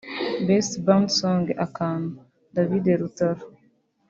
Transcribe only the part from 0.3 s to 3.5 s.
Best Band Song Akantu– David Lutalo